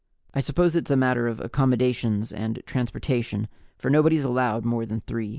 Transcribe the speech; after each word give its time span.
I 0.33 0.39
suppose 0.39 0.75
it's 0.75 0.89
a 0.89 0.95
matter 0.97 1.27
of 1.27 1.39
accommodations 1.39 2.31
and 2.31 2.63
transportation, 2.65 3.47
for 3.77 3.91
nobody's 3.91 4.23
allowed 4.23 4.65
more 4.65 4.83
than 4.83 5.01
three. 5.01 5.29